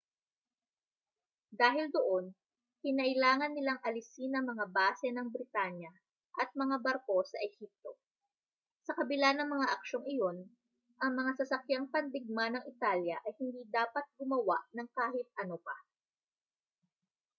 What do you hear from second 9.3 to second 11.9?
ng mga aksyong iyon ang mga sasakyang